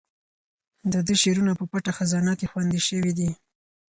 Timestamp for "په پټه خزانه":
1.59-2.33